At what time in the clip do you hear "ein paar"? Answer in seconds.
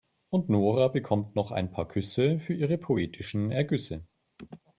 1.51-1.87